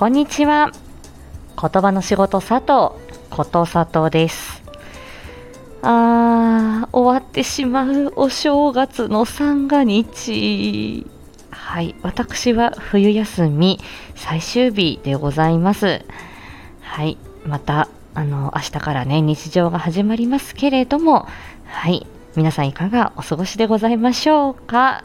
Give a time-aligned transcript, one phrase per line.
[0.00, 0.72] こんにちは。
[1.60, 2.98] 言葉の仕事佐藤、
[3.28, 4.62] こと佐藤です。
[5.82, 11.06] あー、終わってしまうお正月の三が日。
[11.50, 13.78] はい、私は冬休み
[14.14, 16.02] 最終日でございます。
[16.80, 21.28] はい、また、あの、明日からね、日常が始まりますけれども、
[21.66, 22.06] はい、
[22.36, 25.04] 皆さんいかがお過ごしでございましょうか？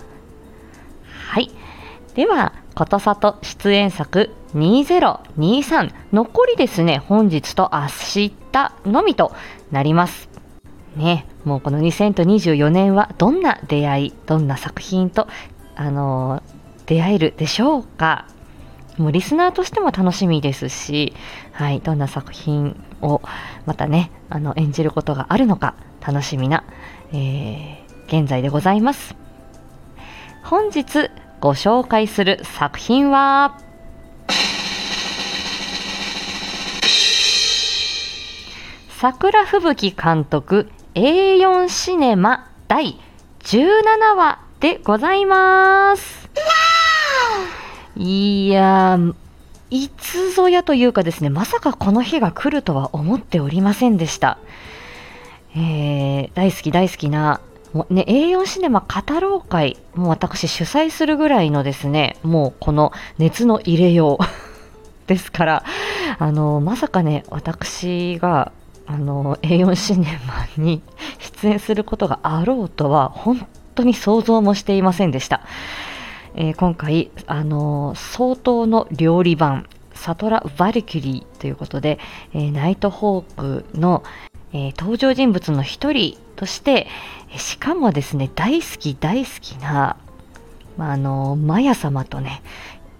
[2.16, 8.32] では、ことさと出演作2023残りですね、本日と明日
[8.86, 9.34] のみと
[9.70, 10.30] なります。
[10.96, 15.28] ね、もうこの2024年はどんな出会い、どんな作品と、
[15.76, 16.56] あのー
[16.86, 18.28] 出会えるでしょうか
[19.00, 21.14] もうリスナーとしても楽しみですし、
[21.52, 23.24] はい、どんな作品を
[23.66, 26.64] またね、あの演じることがあるのか楽しみな、
[27.12, 29.16] えー現在でございます。
[30.44, 31.10] 本日
[31.46, 33.60] ご紹介する作品は、
[38.90, 43.00] 桜吹雪監督 A4 シネマ第
[43.44, 46.32] 17話でございます。
[47.96, 49.14] いやー、
[49.70, 54.40] いつぞやというかですね、まさかこの日が来るとは思っておりませんでした。
[55.56, 57.40] えー大好き大好きな、
[57.90, 64.26] ね、A4 シネマ語ろう会、もう私主催するぐらいのですね、もうこの熱の入れよう
[65.08, 65.64] ですから、
[66.18, 68.54] あの、まさかね、私が、
[68.88, 70.20] あの、A4 シネ
[70.58, 70.82] マに
[71.42, 75.42] 出演することがあろうとは、本当に想像もしていませんでした。
[76.36, 82.00] えー今回、あの相当の料理版、サトラ・バリキュリーということで、
[82.34, 84.04] えーナイトホークの、
[84.56, 86.88] えー登場人物の一人として、
[87.34, 89.98] えしかもですね、大好き大好きな、
[90.78, 92.42] まあ、あのマヤ様とね、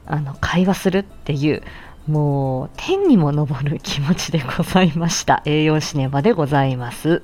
[0.06, 1.64] あの会話するっていう、
[2.08, 5.44] もう天にも昇る気持ちでございました。
[5.46, 7.22] A4 シネマでございます。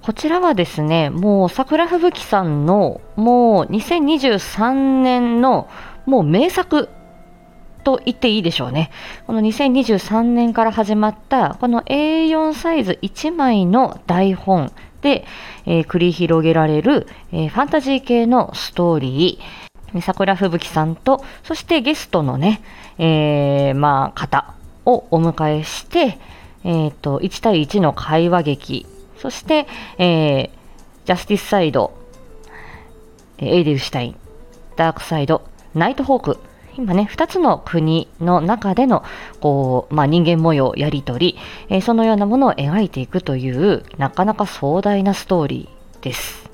[0.00, 5.68] こちらはですね、もう桜吹雪さんのもう2023年の
[6.06, 6.88] もう名作
[7.88, 8.90] と言っていいでしょうね。
[9.26, 15.24] この2023年から始まったこの A4 サイズ1枚の台本で、
[15.64, 22.60] えー繰り広げられる、えーファンタジー系のストーリー、桜吹雪さんと、そしてゲストのね、
[22.98, 24.52] えーまあ、方
[24.84, 26.18] をお迎えして、
[26.64, 29.66] えっ、と、1対1の会話劇、そして、
[29.96, 30.50] えー
[31.06, 31.96] ジャスティスサイド、
[33.38, 34.16] エイデルシュタイン、
[34.76, 36.47] ダークサイド、ナイトホーク、
[36.78, 39.02] 今ね、2つの国の中での、
[39.40, 41.36] こう、まあ、人間模様、やりとり、
[41.68, 46.48] えーそのようなものを描いていくという、なかなか壮大なストーリーです。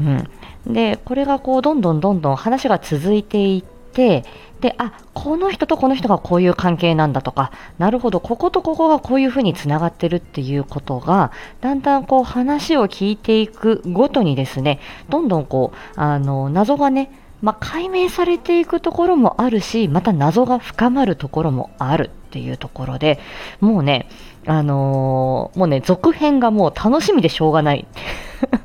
[0.00, 0.28] うん。
[0.66, 4.24] で、これがこう、どんどんどんどん話が続いていって、
[4.60, 23.20] で、あ、この人とこの人がこういう関係なんだとか、なるほど、こことここがこういうふうにつながってるっていうことが、だんだんこう話を聞いていくごとにですね、どんどんこう、あの、謎がね、まあ、解明されていくところもあるし、また謎が深まるところもあるっていうところで、
[23.60, 24.08] もうね、
[24.46, 27.86] あのーもうね、続編がもう楽しみでしょうがない。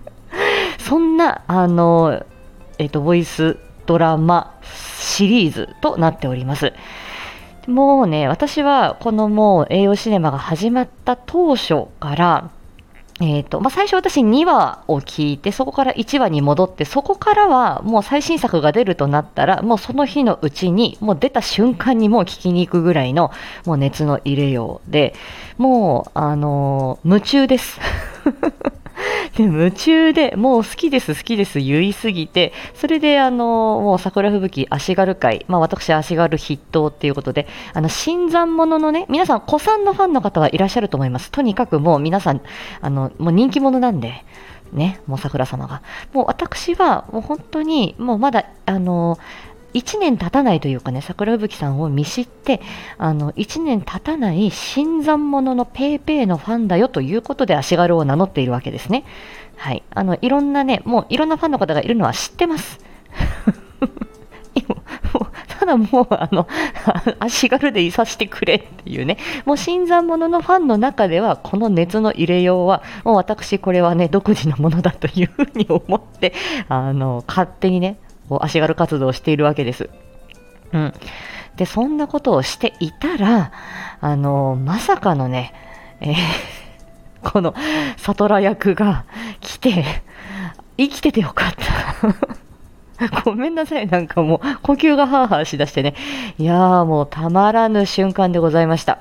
[0.79, 2.25] そんな、あのー
[2.79, 6.73] えっ、と、ボイスドラマシリーズとなっております。
[7.67, 12.49] もうね、私はこのもう栄養シネマが始まった当初から、
[13.21, 23.31] えーとまあ、最初私2話を聞いてそこから1話に戻ってそこからはもう最新作が出るとなったらもうその日のうちにもう出た瞬間にもう聞きに行くぐらいの
[23.65, 25.13] もう熱の入れようで
[25.57, 27.79] もうあのー夢中です。
[29.35, 33.45] で 夢中でもう好きです好きです言いすぎてそれであの
[33.81, 41.31] もう桜吹雪足軽会、まあ、私足軽筆頭っていうことであの新参者のね皆さん古参のファンの方はいらっしゃると思います。
[41.31, 42.41] とにかくもう皆さん
[42.81, 44.25] あのもう人気者なんで
[44.71, 45.81] ねもう桜様が。
[46.13, 49.17] もう私はもう本当にもうまだあの
[49.73, 52.61] 1年経たないというかね、桜吹さんを見知って、
[52.97, 59.03] あの、1年経たない新参者のペーペーのファンだよということで足軽を名乗っているわけですね。
[59.57, 59.83] はい。
[59.91, 62.79] あの、いろんなね、もういろんなファンの方がいるのは知ってます。
[65.63, 66.45] ただもう、あの、
[67.19, 76.33] 足軽でいさせてくれっていうね、もう新参者のファンの中では、この熱の入れようは、もう私これはね、独自のものだというふうに思って、
[76.67, 77.97] あの、勝手にね、
[78.41, 79.89] 足軽活動をしているわけです。
[80.71, 80.93] うん。
[81.55, 83.51] で、そんなことをしていたら、
[84.01, 85.53] あの、まさかのね、
[86.01, 86.15] えー
[87.31, 87.55] この、
[87.97, 89.05] サトラ役が
[89.39, 89.85] 来て、
[90.77, 93.21] 生きててよかった。
[93.23, 95.93] ごめんなさい、なんかもう呼吸がハーハーしだしてね。
[96.37, 98.99] いやーもうたまらぬ瞬間でございました。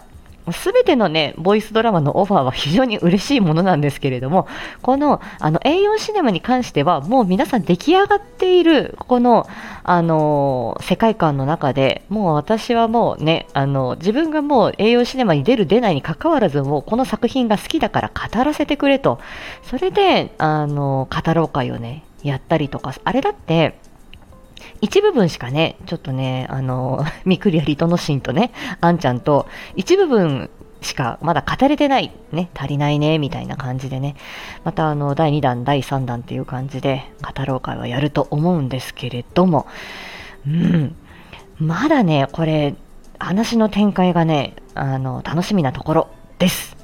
[0.50, 4.48] すべてのね、ボイスドラマのオファーは非常に嬉しいものなんですけれども、
[4.80, 9.46] この、あの、A4 シネマに関しては、もう皆さん出来上がっている、この、
[9.84, 19.20] あの世界観の中で、もう私はもうね、あの、自分がもう A4 シネマに出る出ないに関わらず、もうこの作品が好きだから語らせてくれと。
[19.62, 23.78] それで、あの、語ろう会をね、やったりとか、あれだって、
[24.80, 30.50] 一部分しかね、ちょっとね、あの、 みくりやりとのしんとね、あんちゃんと、一部分
[30.80, 34.16] しかまだ語れてない、ね、足りないね、みたいな感じでね、
[34.64, 39.66] またあの、第2弾、第3弾っていう感じで、語ろう会はやると思うんですけれども、
[40.46, 40.96] うん、
[41.58, 42.74] まだね、これ、
[43.18, 46.81] 話の展開がね、あの、楽しみなところです。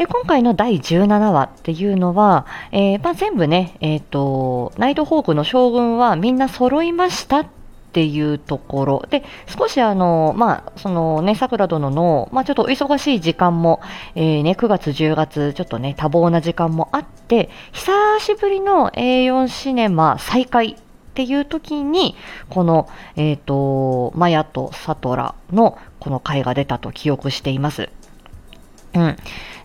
[0.00, 7.46] で、今回の第17話っていうのは、えー、まあ、全部ね、え、ー、と、ナイトホークの将軍はみんな揃いましたっ
[7.92, 13.82] ていうところで、少しあの、まあ、そのね、桜殿の、まあ、ちょっとお忙しい時間も、
[14.14, 20.76] えー、ね、9月、10月、ちょっとね、多忙な時間もあって、久しぶりの A4 シネマ再開っ
[21.12, 22.16] ていう時に、
[22.48, 27.90] この、え、ー、と、マヤとサトラのこの回が出たと記憶しています。
[28.94, 29.16] うん。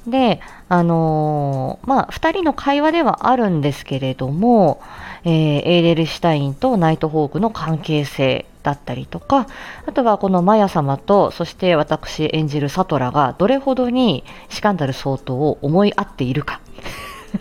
[0.08, 4.82] で、あのー、まあ、二人の会話ではあるんですけれども、
[5.24, 9.48] えー、エーデルシュタインとナイトホークの関係性だったりとか、
[9.86, 16.62] あとはこのマヤ様と、そして私演じるサトラがどれほどにシカンダル相当を思い合っているか。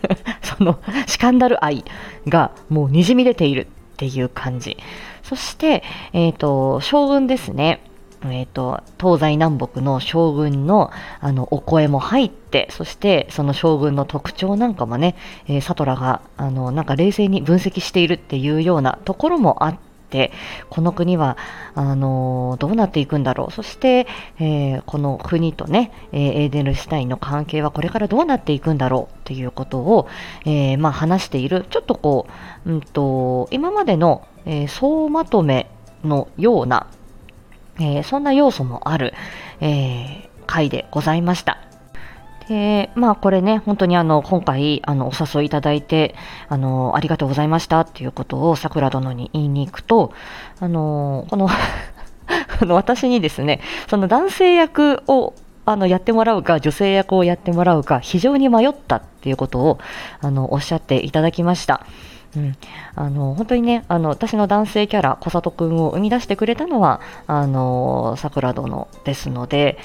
[0.42, 1.84] そのシカンダル愛
[2.28, 4.76] がもう滲み出ているっていう感じ。
[5.22, 5.82] そして、
[6.12, 7.80] えっ、ー、と、将軍ですね。
[8.30, 10.90] えーと、東西南北の将軍の
[11.20, 15.16] あのお声も入って、そしてその将軍の特徴なんかもね、
[15.46, 19.78] えー、サトラがあのなんか冷静に分析しているっていうようなところもあっ
[20.10, 20.32] て、
[20.70, 21.36] この国は
[21.74, 24.06] あのどうなっていくんだろう、そして、
[24.38, 30.08] えー、この国とね、えー、エーデルシュタインの関係はこれからどうなっていくんだろうっていうことを、
[30.44, 32.26] えまあ、話している、ちょっとこ
[32.64, 35.70] う、うんと、今までの、え総まとめ
[36.04, 36.86] のような
[37.78, 39.14] えー、そんな要素もある、
[39.60, 41.58] えー、回でございました。
[42.48, 46.14] で、まあこれね、本当にあの、今回、あの、お誘いいただいて、
[46.48, 50.12] あの、ありがとうございましたっていうことを桜殿に言いに行くと、
[50.60, 51.48] あの、この
[52.68, 55.34] 私にですね、その男性役を
[55.66, 59.78] あのやってもらうか、女性役をやってもらうか、非常に迷ったっていうことを
[60.20, 61.86] あのおっしゃっていただきました。
[62.36, 62.56] うん、
[62.94, 69.78] あの本当にねあの私の男性キャラ小里くんを生み出してくれたのはあの桜殿ですので、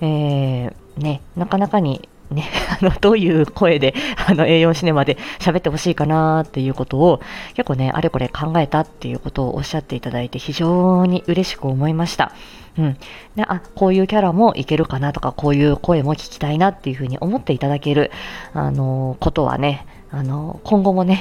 [0.00, 2.44] えー、ね、なかなかにね、
[2.80, 3.94] あのどういう声で
[4.26, 7.20] あの A4 シネマで喋ってほしいかなっていうことを
[7.54, 12.32] 結構ねあれこれ考えたっていうことをおっしゃっていただいて非常に嬉しく思いました。
[12.78, 12.96] うん、
[13.36, 18.10] であこういうキャラもいけるかなとかこういう声も聞きたいなっていうふうに思っていただける
[18.52, 21.20] あのことはねあの今後もね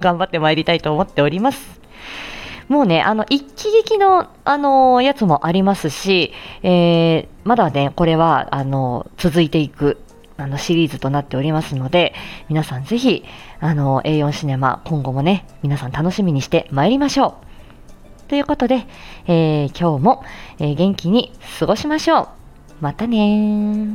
[0.00, 1.80] 頑張ってまいりたいと思っております。
[2.68, 6.32] もうね、あの、一気撃の、あのやつもありますし、
[6.62, 9.98] えー、まだね、これは、あの、続いていく、
[10.36, 12.14] あの、シリーズとなっておりますので、
[12.48, 13.24] 皆さんぜひ、
[13.58, 17.38] あの、A4 シネマ、今後もね、皆さん楽しみにしてまいりましょ
[18.26, 18.28] う。
[18.28, 18.86] ということで、
[19.26, 20.24] え、今日も、
[20.60, 22.28] え、元気に過ごしましょう。
[22.80, 23.88] またね。